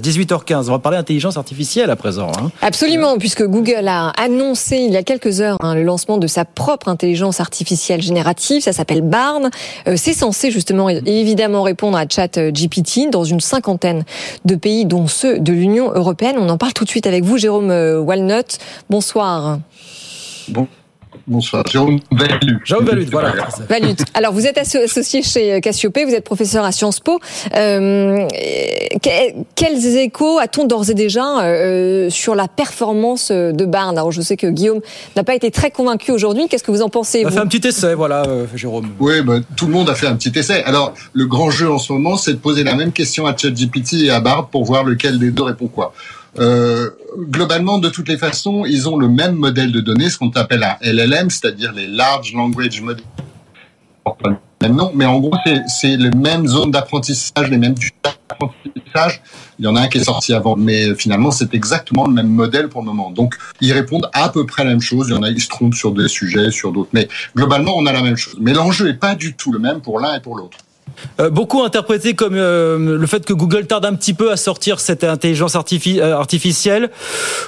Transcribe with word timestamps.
18h15. 0.00 0.68
On 0.68 0.72
va 0.72 0.78
parler 0.78 0.98
intelligence 0.98 1.36
artificielle 1.36 1.90
à 1.90 1.96
présent. 1.96 2.30
Hein. 2.38 2.50
Absolument, 2.62 3.18
puisque 3.18 3.44
Google 3.44 3.88
a 3.88 4.10
annoncé 4.10 4.76
il 4.76 4.92
y 4.92 4.96
a 4.96 5.02
quelques 5.02 5.40
heures 5.40 5.56
hein, 5.60 5.74
le 5.74 5.82
lancement 5.82 6.18
de 6.18 6.26
sa 6.26 6.44
propre 6.44 6.88
intelligence 6.88 7.40
artificielle 7.40 8.02
générative. 8.02 8.62
Ça 8.62 8.72
s'appelle 8.72 9.02
Barn. 9.02 9.50
Euh, 9.86 9.94
c'est 9.96 10.12
censé 10.12 10.50
justement 10.50 10.88
évidemment 10.88 11.62
répondre 11.62 11.96
à 11.96 12.04
ChatGPT 12.08 13.10
dans 13.10 13.24
une 13.24 13.40
cinquantaine 13.40 14.04
de 14.44 14.54
pays, 14.54 14.84
dont 14.84 15.06
ceux 15.06 15.38
de 15.38 15.52
l'Union 15.52 15.92
européenne. 15.92 16.36
On 16.38 16.48
en 16.48 16.58
parle 16.58 16.72
tout 16.72 16.84
de 16.84 16.90
suite 16.90 17.06
avec 17.06 17.24
vous, 17.24 17.38
Jérôme 17.38 17.70
euh, 17.70 17.98
Walnut. 17.98 18.58
Bonsoir. 18.88 19.58
Bon. 20.48 20.66
Bonsoir, 21.26 21.64
Jérôme 21.70 22.00
Valut. 22.10 22.60
Jérôme 22.64 22.84
Valut, 22.84 23.06
voilà. 23.10 23.32
Valut. 23.68 23.96
Alors, 24.14 24.32
vous 24.32 24.46
êtes 24.46 24.58
associé 24.58 25.22
chez 25.22 25.60
Cassiope, 25.60 25.98
vous 26.06 26.14
êtes 26.14 26.24
professeur 26.24 26.64
à 26.64 26.72
Sciences 26.72 27.00
Po. 27.00 27.18
Euh, 27.54 28.26
quels 29.54 29.86
échos 29.96 30.38
a-t-on 30.38 30.66
d'ores 30.66 30.90
et 30.90 30.94
déjà 30.94 31.40
euh, 31.42 32.10
sur 32.10 32.34
la 32.34 32.48
performance 32.48 33.30
de 33.30 33.64
Barn 33.64 33.96
Alors, 33.96 34.12
je 34.12 34.20
sais 34.20 34.36
que 34.36 34.46
Guillaume 34.46 34.80
n'a 35.16 35.24
pas 35.24 35.34
été 35.34 35.50
très 35.50 35.70
convaincu 35.70 36.12
aujourd'hui. 36.12 36.48
Qu'est-ce 36.48 36.64
que 36.64 36.70
vous 36.70 36.82
en 36.82 36.88
pensez 36.88 37.24
On 37.24 37.28
a 37.28 37.30
fait 37.32 37.38
un 37.38 37.46
petit 37.46 37.66
essai, 37.66 37.94
voilà, 37.94 38.22
euh, 38.26 38.46
Jérôme. 38.54 38.90
Oui, 38.98 39.22
bah, 39.22 39.38
tout 39.56 39.66
le 39.66 39.72
monde 39.72 39.88
a 39.88 39.94
fait 39.94 40.06
un 40.06 40.16
petit 40.16 40.36
essai. 40.38 40.62
Alors, 40.64 40.94
le 41.12 41.26
grand 41.26 41.50
jeu 41.50 41.70
en 41.70 41.78
ce 41.78 41.92
moment, 41.92 42.16
c'est 42.16 42.32
de 42.32 42.38
poser 42.38 42.64
la 42.64 42.74
même 42.74 42.92
question 42.92 43.26
à 43.26 43.36
ChatGPT 43.36 44.04
et 44.04 44.10
à 44.10 44.20
Bard 44.20 44.48
pour 44.48 44.64
voir 44.64 44.84
lequel 44.84 45.18
des 45.18 45.30
deux 45.30 45.42
répond 45.42 45.68
quoi. 45.68 45.92
Euh, 46.38 46.90
globalement, 47.16 47.78
de 47.78 47.88
toutes 47.88 48.08
les 48.08 48.18
façons, 48.18 48.64
ils 48.64 48.88
ont 48.88 48.96
le 48.96 49.08
même 49.08 49.34
modèle 49.34 49.72
de 49.72 49.80
données, 49.80 50.10
ce 50.10 50.18
qu'on 50.18 50.30
appelle 50.30 50.62
un 50.62 50.76
LLM, 50.80 51.30
c'est-à-dire 51.30 51.72
les 51.72 51.86
Large 51.86 52.32
Language 52.34 52.80
Models. 52.80 53.04
Mais 54.94 55.06
en 55.06 55.18
gros, 55.20 55.32
c'est 55.68 55.96
les 55.96 56.10
mêmes 56.10 56.46
zones 56.46 56.70
d'apprentissage, 56.70 57.48
les 57.50 57.56
mêmes 57.56 57.74
d'apprentissage. 58.04 59.22
Il 59.58 59.64
y 59.64 59.68
en 59.68 59.76
a 59.76 59.82
un 59.82 59.88
qui 59.88 59.98
est 59.98 60.04
sorti 60.04 60.34
avant, 60.34 60.56
mais 60.56 60.94
finalement, 60.94 61.30
c'est 61.30 61.54
exactement 61.54 62.06
le 62.06 62.12
même 62.12 62.28
modèle 62.28 62.68
pour 62.68 62.82
le 62.82 62.86
moment. 62.86 63.10
Donc, 63.10 63.36
ils 63.60 63.72
répondent 63.72 64.08
à 64.12 64.28
peu 64.28 64.44
près 64.46 64.64
la 64.64 64.70
même 64.70 64.80
chose. 64.80 65.08
Il 65.08 65.14
y 65.14 65.16
en 65.16 65.22
a, 65.22 65.30
ils 65.30 65.40
se 65.40 65.48
trompent 65.48 65.74
sur 65.74 65.92
des 65.92 66.08
sujets, 66.08 66.50
sur 66.50 66.72
d'autres. 66.72 66.90
Mais 66.92 67.08
globalement, 67.34 67.72
on 67.76 67.86
a 67.86 67.92
la 67.92 68.02
même 68.02 68.16
chose. 68.16 68.36
Mais 68.40 68.52
l'enjeu 68.52 68.88
est 68.88 68.94
pas 68.94 69.14
du 69.14 69.34
tout 69.34 69.52
le 69.52 69.58
même 69.58 69.80
pour 69.80 69.98
l'un 69.98 70.14
et 70.14 70.20
pour 70.20 70.36
l'autre. 70.36 70.58
Euh, 71.20 71.30
beaucoup 71.30 71.62
interprété 71.62 72.14
comme 72.14 72.34
euh, 72.34 72.98
le 72.98 73.06
fait 73.06 73.24
que 73.24 73.32
Google 73.32 73.66
tarde 73.66 73.84
un 73.84 73.94
petit 73.94 74.14
peu 74.14 74.30
à 74.30 74.36
sortir 74.36 74.80
cette 74.80 75.04
intelligence 75.04 75.54
euh, 75.56 76.14
artificielle 76.14 76.90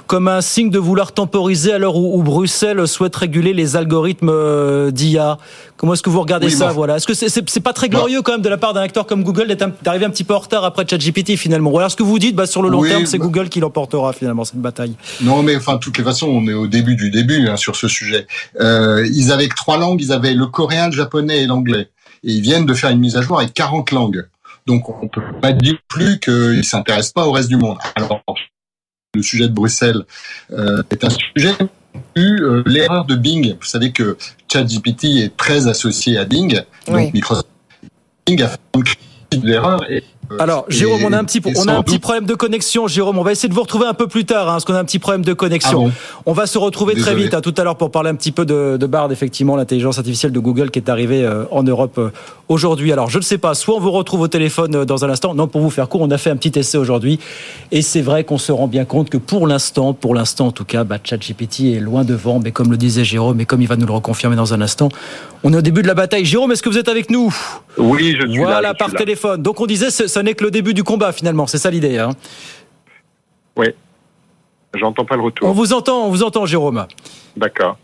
comme 0.07 0.29
un 0.29 0.41
signe 0.41 0.71
de 0.71 0.79
vouloir 0.79 1.13
temporiser 1.13 1.73
à 1.73 1.79
l'heure 1.79 1.97
où, 1.97 2.23
Bruxelles 2.23 2.87
souhaite 2.87 3.17
réguler 3.17 3.53
les 3.53 3.77
algorithmes 3.77 4.91
d'IA. 4.91 5.39
Comment 5.77 5.95
est-ce 5.95 6.03
que 6.03 6.11
vous 6.11 6.21
regardez 6.21 6.51
ça 6.51 6.69
Voilà? 6.69 6.97
Est-ce 6.97 7.07
que 7.07 7.15
c'est 7.15 7.61
pas 7.61 7.73
très 7.73 7.89
glorieux 7.89 8.23
quand 8.23 8.33
même 8.33 8.43
de 8.43 8.49
la 8.49 8.57
part 8.57 8.73
d'un 8.73 8.83
acteur 8.83 9.07
comme 9.07 9.25
Google 9.25 9.57
d'arriver 9.83 10.05
un 10.05 10.11
petit 10.11 10.25
peu 10.25 10.35
en 10.35 10.39
retard 10.39 10.65
après 10.65 10.87
ChatGPT 10.89 11.37
finalement? 11.37 11.71
Ou 11.71 11.79
alors 11.79 11.91
ce 11.91 11.97
que 11.97 12.05
vous 12.05 12.19
dites 12.19 12.37
bah, 12.37 12.47
sur 12.47 12.63
le 12.63 12.69
long 12.69 12.83
terme, 12.83 13.07
c'est 13.07 13.19
bah 13.19 13.25
Google 13.25 13.49
qui 13.49 13.61
l'emportera 13.61 14.13
finalement 14.13 14.45
cette 14.45 14.61
bataille 14.61 14.95
Non, 15.21 15.43
mais 15.43 15.57
enfin, 15.57 15.75
de 15.75 15.79
toutes 15.81 15.99
les 15.99 16.05
façons, 16.05 16.29
on 16.29 16.47
est 16.47 16.55
au 16.55 16.69
début 16.69 16.95
du 16.95 17.11
début 17.11 17.49
hein, 17.49 17.57
sur 17.57 17.75
ce 17.77 17.89
sujet. 17.89 18.27
ils 18.61 19.33
avaient 19.33 19.49
que 19.49 19.57
trois 19.57 19.79
langues. 19.79 20.01
Ils 20.01 20.13
avaient 20.13 20.35
le 20.35 20.47
coréen, 20.47 20.87
le 20.87 20.93
japonais 20.93 21.43
et 21.43 21.47
l'anglais 21.47 21.89
et 22.25 22.33
ils 22.33 22.41
viennent 22.41 22.67
de 22.67 22.75
faire 22.75 22.91
une 22.91 23.01
mise 23.01 23.17
à 23.17 23.23
jour 23.23 23.39
avec 23.39 23.55
40 23.55 23.91
langues. 23.91 24.27
Donc 24.67 24.89
on 24.89 25.09
peut 25.09 25.23
pas 25.41 25.53
dire 25.53 25.77
plus 25.89 26.21
qu'ils 26.21 26.65
s'intéressent 26.65 27.13
pas 27.13 27.27
au 27.27 27.33
reste 27.33 27.49
du 27.49 27.57
monde. 27.57 27.79
Alors 27.97 28.23
le 29.15 29.23
sujet 29.23 29.49
de 29.49 29.53
Bruxelles 29.53 30.05
euh, 30.53 30.83
est 30.91 31.05
un 31.05 31.11
sujet 31.11 31.55
euh, 32.17 32.63
l'erreur 32.67 33.05
de 33.05 33.15
Bing. 33.15 33.55
Vous 33.61 33.67
savez 33.67 33.93
que 33.93 34.17
ChatGPT 34.51 35.05
est 35.05 35.37
très 35.37 35.67
associé 35.67 36.19
à 36.19 36.25
Bing, 36.25 36.63
donc 36.87 37.13
Microsoft 37.13 37.49
Bing 38.27 38.43
a 38.43 38.49
fait 38.49 38.59
une 39.33 39.47
l'erreur 39.47 39.91
et 39.91 39.99
euh, 39.99 40.01
Alors, 40.39 40.65
Jérôme, 40.69 41.03
on 41.05 41.13
a 41.13 41.19
un 41.19 41.25
petit, 41.25 41.41
on 41.57 41.69
a 41.69 41.75
un 41.75 41.83
petit 41.83 41.99
problème 41.99 42.27
de 42.27 42.35
connexion. 42.35 42.87
Jérôme, 42.87 43.19
on 43.19 43.23
va 43.23 43.33
essayer 43.33 43.49
de 43.49 43.55
vous 43.55 43.63
retrouver 43.63 43.87
un 43.87 43.95
peu 43.95 44.07
plus 44.07 44.25
tard, 44.25 44.49
hein, 44.49 44.53
parce 44.53 44.65
qu'on 44.65 44.75
a 44.75 44.81
un 44.81 44.85
petit 44.85 44.99
problème 44.99 45.25
de 45.25 45.33
connexion. 45.33 45.89
Ah 45.89 46.21
on 46.27 46.33
va 46.33 46.47
se 46.47 46.59
retrouver 46.59 46.95
très 46.95 47.15
vite, 47.15 47.35
hein, 47.35 47.41
tout 47.41 47.55
à 47.57 47.65
l'heure, 47.65 47.77
pour 47.77 47.91
parler 47.91 48.11
un 48.11 48.15
petit 48.15 48.33
peu 48.33 48.45
de, 48.45 48.77
de 48.79 48.87
Bard, 48.87 49.11
effectivement, 49.13 49.57
l'intelligence 49.57 49.99
artificielle 49.99 50.33
de 50.33 50.41
Google 50.41 50.71
qui 50.71 50.79
est 50.79 50.89
arrivée 50.89 51.25
euh, 51.25 51.45
en 51.51 51.63
Europe 51.63 51.99
euh, 51.99 52.11
aujourd'hui. 52.53 52.93
Alors, 52.93 53.11
je 53.11 53.19
ne 53.19 53.23
sais 53.23 53.39
pas, 53.39 53.55
soit 53.55 53.75
on 53.75 53.81
vous 53.81 53.91
retrouve 53.91 54.21
au 54.21 54.29
téléphone 54.29 54.85
dans 54.85 55.05
un 55.05 55.11
instant. 55.11 55.35
Non, 55.35 55.49
pour 55.49 55.61
vous 55.61 55.71
faire 55.71 55.89
court, 55.89 56.03
on 56.03 56.11
a 56.11 56.19
fait 56.19 56.31
un 56.31 56.37
petit 56.37 56.59
essai 56.59 56.79
aujourd'hui, 56.79 57.19
et 57.71 57.83
c'est 57.83 58.03
vrai 58.03 58.25
qu'on 58.25 58.39
se 58.39 58.53
rend 58.53 58.69
bien 58.69 58.85
compte 58.85 59.11
que 59.11 59.17
pour 59.17 59.47
l'instant, 59.47 59.95
pour 59.95 60.15
l'instant 60.15 60.49
en 60.49 60.53
tout 60.53 60.65
cas, 60.65 60.85
bah, 60.85 60.99
ChatGPT 61.03 61.75
est 61.75 61.81
loin 61.81 62.05
devant. 62.05 62.39
Mais 62.39 62.53
comme 62.53 62.71
le 62.71 62.77
disait 62.77 63.05
Jérôme, 63.05 63.41
et 63.41 63.47
comme 63.47 63.63
il 63.63 63.69
va 63.69 63.77
nous 63.77 63.87
le 63.87 63.93
reconfirmer 63.93 64.37
dans 64.37 64.55
un 64.55 64.61
instant, 64.61 64.89
on 65.43 65.53
est 65.53 65.57
au 65.57 65.63
début 65.63 65.83
de 65.83 65.89
la 65.89 65.95
bataille. 65.95 66.25
Jérôme, 66.25 66.53
est-ce 66.53 66.63
que 66.63 66.69
vous 66.69 66.79
êtes 66.79 66.89
avec 66.89 67.11
nous? 67.11 67.35
Oui, 67.79 68.17
je 68.21 68.27
suis 68.27 68.39
voilà, 68.39 68.61
là. 68.61 68.61
Voilà, 68.61 68.75
par 68.75 68.93
téléphone. 68.93 69.43
Donc 69.43 69.61
on 69.61 69.67
disait, 69.67 69.91
ce 69.91 70.19
n'est 70.21 70.35
que 70.35 70.45
le 70.45 70.51
début 70.51 70.75
du 70.75 70.85
combat 70.85 71.13
finalement, 71.13 71.47
c'est 71.47 71.59
ça 71.59 71.71
l'idée. 71.71 71.99
Hein? 71.99 72.11
Oui. 73.57 73.67
J'entends 74.75 75.05
pas 75.05 75.17
le 75.17 75.23
retour. 75.23 75.49
On 75.49 75.53
vous 75.53 75.73
entend, 75.73 76.07
on 76.07 76.11
vous 76.11 76.23
entend, 76.23 76.47
Jérôme. 76.47 76.87
D'accord. 77.37 77.77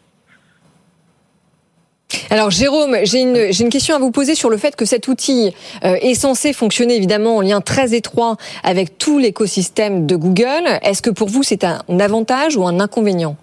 Alors 2.30 2.50
Jérôme, 2.50 2.94
j'ai 3.04 3.22
une, 3.22 3.70
question 3.70 3.94
à 3.94 3.98
vous 3.98 4.10
poser 4.10 4.34
sur 4.34 4.50
le 4.50 4.58
fait 4.58 4.76
que 4.76 4.84
cet 4.84 5.08
outil 5.08 5.54
euh, 5.82 5.94
est 6.02 6.14
censé 6.14 6.52
fonctionner 6.52 6.96
évidemment 6.96 7.38
en 7.38 7.40
lien 7.40 7.62
très 7.62 7.94
étroit 7.94 8.36
avec 8.62 8.98
tout 8.98 9.18
l'écosystème 9.18 10.06
de 10.06 10.14
Google. 10.14 10.64
Est-ce 10.82 11.00
que 11.00 11.10
pour 11.10 11.28
vous 11.28 11.42
c'est 11.42 11.64
un 11.64 11.80
avantage 12.00 12.56
ou 12.56 12.66
un 12.66 12.80
inconvénient? 12.80 13.36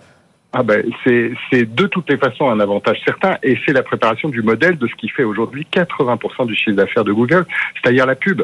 Ah 0.54 0.64
ben, 0.64 0.86
c'est 1.04 1.66
de 1.66 1.88
toutes 1.88 2.10
les 2.10 2.18
façons 2.18 2.50
un 2.50 2.60
avantage 2.60 2.98
certain 3.04 3.38
et 3.44 3.58
c'est 3.66 3.74
la 3.74 3.84
préparation 3.84 4.30
du 4.30 4.42
modèle 4.42 4.78
de 4.78 4.88
ce 4.88 4.96
qui 4.96 5.10
fait 5.10 5.24
aujourd'hui 5.24 5.68
80% 5.74 6.46
du 6.46 6.56
chiffre 6.56 6.78
d'affaires 6.78 7.04
de 7.04 7.12
Google, 7.12 7.46
c'est-à-dire 7.74 8.06
la 8.06 8.16
pub. 8.16 8.44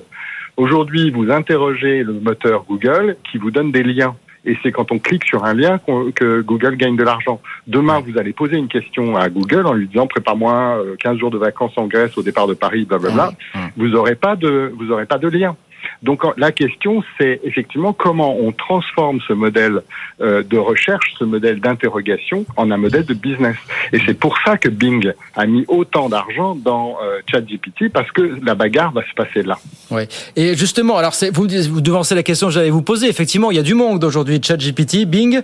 Aujourd'hui, 0.57 1.11
vous 1.11 1.31
interrogez 1.31 2.03
le 2.03 2.13
moteur 2.13 2.65
Google 2.67 3.15
qui 3.31 3.37
vous 3.37 3.51
donne 3.51 3.71
des 3.71 3.83
liens. 3.83 4.15
Et 4.43 4.57
c'est 4.63 4.71
quand 4.71 4.91
on 4.91 4.97
clique 4.97 5.23
sur 5.25 5.45
un 5.45 5.53
lien 5.53 5.79
que 6.15 6.41
Google 6.41 6.75
gagne 6.75 6.95
de 6.95 7.03
l'argent. 7.03 7.39
Demain, 7.67 7.99
vous 7.99 8.17
allez 8.17 8.33
poser 8.33 8.57
une 8.57 8.67
question 8.67 9.15
à 9.15 9.29
Google 9.29 9.67
en 9.67 9.73
lui 9.73 9.87
disant 9.87 10.07
prépare-moi 10.07 10.83
15 10.99 11.15
euh, 11.15 11.19
jours 11.19 11.31
de 11.31 11.37
vacances 11.37 11.73
en 11.77 11.85
Grèce 11.85 12.17
au 12.17 12.23
départ 12.23 12.47
de 12.47 12.55
Paris, 12.55 12.85
blablabla. 12.85 13.33
Vous 13.77 13.87
n'aurez 13.87 14.15
pas 14.15 14.35
de, 14.35 14.73
vous 14.75 14.91
aurez 14.91 15.05
pas 15.05 15.19
de 15.19 15.27
lien. 15.27 15.55
Donc 16.03 16.23
la 16.37 16.51
question, 16.51 17.03
c'est 17.17 17.39
effectivement 17.43 17.93
comment 17.93 18.37
on 18.37 18.51
transforme 18.51 19.19
ce 19.27 19.33
modèle 19.33 19.81
euh, 20.21 20.43
de 20.43 20.57
recherche, 20.57 21.13
ce 21.17 21.23
modèle 21.23 21.59
d'interrogation, 21.59 22.45
en 22.57 22.71
un 22.71 22.77
modèle 22.77 23.05
de 23.05 23.13
business. 23.13 23.55
Et 23.93 23.99
c'est 24.05 24.13
pour 24.13 24.37
ça 24.45 24.57
que 24.57 24.69
Bing 24.69 25.13
a 25.35 25.45
mis 25.45 25.65
autant 25.67 26.09
d'argent 26.09 26.55
dans 26.55 26.97
euh, 27.03 27.19
ChatGPT, 27.29 27.89
parce 27.91 28.11
que 28.11 28.39
la 28.43 28.55
bagarre 28.55 28.91
va 28.91 29.01
se 29.01 29.13
passer 29.15 29.43
là. 29.43 29.57
Oui. 29.89 30.03
Et 30.35 30.55
justement, 30.55 30.97
alors 30.97 31.13
vous, 31.33 31.47
vous 31.69 31.81
devancez 31.81 32.15
la 32.15 32.23
question 32.23 32.47
que 32.47 32.53
j'allais 32.53 32.69
vous 32.69 32.81
poser. 32.81 33.07
Effectivement, 33.07 33.51
il 33.51 33.57
y 33.57 33.59
a 33.59 33.63
du 33.63 33.73
monde 33.73 34.03
aujourd'hui. 34.03 34.41
ChatGPT, 34.41 35.05
Bing, 35.05 35.41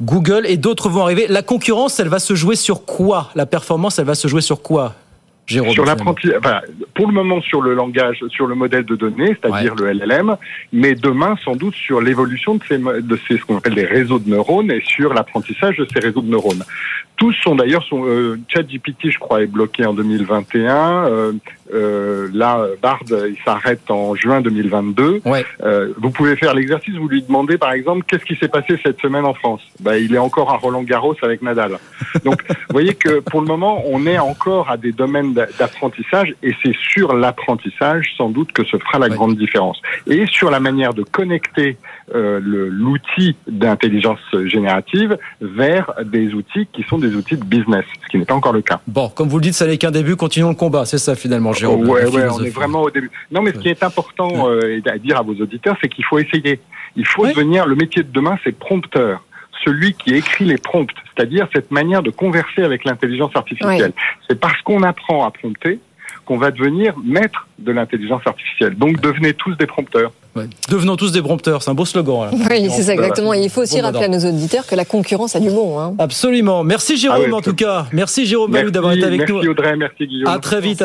Google 0.00 0.44
et 0.46 0.56
d'autres 0.56 0.88
vont 0.88 1.02
arriver. 1.02 1.26
La 1.28 1.42
concurrence, 1.42 2.00
elle 2.00 2.08
va 2.08 2.18
se 2.18 2.34
jouer 2.34 2.56
sur 2.56 2.84
quoi? 2.84 3.30
La 3.34 3.46
performance, 3.46 3.98
elle 3.98 4.06
va 4.06 4.14
se 4.14 4.28
jouer 4.28 4.42
sur 4.42 4.62
quoi? 4.62 4.94
Sur 5.48 5.84
l'apprentissage, 5.84 6.36
enfin, 6.38 6.60
pour 6.94 7.06
le 7.06 7.12
moment 7.12 7.40
sur 7.40 7.62
le 7.62 7.74
langage, 7.74 8.22
sur 8.28 8.46
le 8.46 8.54
modèle 8.54 8.84
de 8.84 8.96
données, 8.96 9.36
c'est-à-dire 9.40 9.74
le 9.74 9.92
LLM, 9.92 10.36
mais 10.72 10.94
demain 10.94 11.36
sans 11.44 11.56
doute 11.56 11.74
sur 11.74 12.00
l'évolution 12.00 12.56
de 12.56 12.62
ces, 12.68 12.78
de 12.78 13.18
ces 13.26 13.38
ce 13.38 13.44
qu'on 13.44 13.56
appelle 13.56 13.74
les 13.74 13.86
réseaux 13.86 14.18
de 14.18 14.28
neurones 14.28 14.70
et 14.70 14.82
sur 14.84 15.14
l'apprentissage 15.14 15.76
de 15.76 15.86
ces 15.92 16.00
réseaux 16.00 16.20
de 16.20 16.30
neurones. 16.30 16.64
Tous 17.16 17.32
sont 17.42 17.56
d'ailleurs, 17.56 17.82
sont, 17.84 18.04
euh, 18.06 18.38
ChatGPT, 18.48 19.10
je 19.10 19.18
crois, 19.18 19.42
est 19.42 19.46
bloqué 19.46 19.84
en 19.84 19.92
2021. 19.92 21.06
Euh, 21.06 21.32
euh, 21.72 22.28
là, 22.32 22.66
Bard, 22.82 23.02
il 23.10 23.36
s'arrête 23.44 23.90
en 23.90 24.14
juin 24.14 24.40
2022. 24.40 25.22
Ouais. 25.24 25.44
Euh, 25.62 25.92
vous 25.98 26.10
pouvez 26.10 26.36
faire 26.36 26.54
l'exercice, 26.54 26.94
vous 26.94 27.08
lui 27.08 27.22
demandez 27.22 27.58
par 27.58 27.72
exemple 27.72 28.04
qu'est-ce 28.06 28.24
qui 28.24 28.36
s'est 28.36 28.48
passé 28.48 28.78
cette 28.82 29.00
semaine 29.00 29.24
en 29.24 29.34
France? 29.34 29.60
Bah, 29.80 29.98
il 29.98 30.14
est 30.14 30.18
encore 30.18 30.50
à 30.50 30.56
Roland 30.56 30.82
Garros 30.82 31.16
avec 31.22 31.42
Nadal. 31.42 31.78
Donc, 32.24 32.42
vous 32.48 32.54
voyez 32.70 32.94
que 32.94 33.20
pour 33.20 33.40
le 33.40 33.46
moment, 33.46 33.82
on 33.86 34.06
est 34.06 34.18
encore 34.18 34.70
à 34.70 34.76
des 34.76 34.92
domaines 34.92 35.34
d'apprentissage 35.34 36.34
et 36.42 36.54
c'est 36.62 36.74
sur 36.74 37.14
l'apprentissage 37.14 38.14
sans 38.16 38.28
doute 38.30 38.52
que 38.52 38.64
se 38.64 38.76
fera 38.76 38.98
la 38.98 39.08
grande 39.08 39.36
différence. 39.36 39.80
Et 40.06 40.26
sur 40.26 40.50
la 40.50 40.60
manière 40.60 40.94
de 40.94 41.02
connecter 41.02 41.76
euh, 42.14 42.40
l'outil 42.42 43.36
d'intelligence 43.46 44.20
générative 44.44 45.18
vers 45.40 45.92
des 46.04 46.32
outils 46.34 46.66
qui 46.72 46.82
sont 46.84 46.98
des 46.98 47.14
outils 47.14 47.36
de 47.36 47.44
business, 47.44 47.84
ce 48.04 48.08
qui 48.08 48.18
n'est 48.18 48.24
pas 48.24 48.34
encore 48.34 48.52
le 48.52 48.62
cas. 48.62 48.80
Bon, 48.86 49.08
comme 49.08 49.28
vous 49.28 49.38
le 49.38 49.42
dites, 49.42 49.54
ça 49.54 49.66
n'est 49.66 49.78
qu'un 49.78 49.90
début, 49.90 50.16
continuons 50.16 50.50
le 50.50 50.54
combat, 50.54 50.84
c'est 50.84 50.98
ça 50.98 51.14
finalement, 51.14 51.52
Jérôme. 51.58 51.88
Ouais, 51.88 52.04
ouais, 52.06 52.28
on 52.30 52.42
est 52.42 52.50
vraiment 52.50 52.82
au 52.82 52.90
début. 52.90 53.10
Non, 53.30 53.42
mais 53.42 53.52
ce 53.52 53.58
qui 53.58 53.68
est 53.68 53.82
important 53.82 54.50
euh, 54.50 54.80
à 54.86 54.98
dire 54.98 55.18
à 55.18 55.22
vos 55.22 55.34
auditeurs, 55.34 55.76
c'est 55.80 55.88
qu'il 55.88 56.04
faut 56.04 56.18
essayer. 56.18 56.60
Il 56.96 57.06
faut 57.06 57.26
devenir, 57.26 57.66
le 57.66 57.76
métier 57.76 58.02
de 58.02 58.10
demain, 58.10 58.38
c'est 58.44 58.56
prompteur 58.56 59.22
celui 59.64 59.94
qui 59.94 60.14
écrit 60.14 60.44
les 60.44 60.56
prompts, 60.56 60.94
c'est-à-dire 61.14 61.48
cette 61.52 61.70
manière 61.70 62.02
de 62.02 62.10
converser 62.10 62.62
avec 62.62 62.84
l'intelligence 62.84 63.32
artificielle. 63.34 63.92
C'est 64.28 64.38
parce 64.38 64.60
qu'on 64.62 64.82
apprend 64.82 65.26
à 65.26 65.30
prompter 65.30 65.80
qu'on 66.28 66.36
va 66.36 66.50
devenir 66.50 66.94
maître 67.02 67.48
de 67.58 67.72
l'intelligence 67.72 68.20
artificielle. 68.26 68.76
Donc 68.76 69.00
devenez 69.00 69.32
tous 69.32 69.54
des 69.56 69.66
prompteurs. 69.66 70.12
Devenons 70.68 70.96
tous 70.96 71.10
des 71.10 71.22
prompteurs, 71.22 71.62
c'est 71.62 71.70
un 71.70 71.74
beau 71.74 71.86
slogan. 71.86 72.28
Oui, 72.32 72.68
c'est 72.70 72.82
ça 72.82 72.94
exactement. 72.94 73.32
Et 73.32 73.40
il 73.40 73.50
faut 73.50 73.62
aussi 73.62 73.80
rappeler 73.80 74.04
à 74.04 74.08
nos 74.08 74.20
auditeurs 74.20 74.66
que 74.66 74.74
la 74.74 74.84
concurrence 74.84 75.34
a 75.34 75.40
du 75.40 75.48
bon. 75.48 75.80
Hein. 75.80 75.94
Absolument. 75.98 76.64
Merci 76.64 76.96
Jérôme 76.98 77.30
ah 77.32 77.36
en 77.36 77.40
tout 77.40 77.54
cas. 77.54 77.86
Merci 77.92 78.26
Jérôme 78.26 78.52
d'avoir 78.70 78.92
été 78.92 79.04
avec 79.04 79.26
nous. 79.28 79.36
Merci 79.36 79.48
Audrey, 79.48 79.76
merci 79.76 80.06
Guillaume. 80.06 80.28
À 80.28 80.38
très 80.38 80.60
vite. 80.60 80.76